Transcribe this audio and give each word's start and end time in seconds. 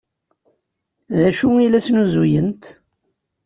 D 1.17 1.19
acu 1.29 1.47
ay 1.57 1.67
la 1.69 1.79
snuzuyent? 1.85 2.63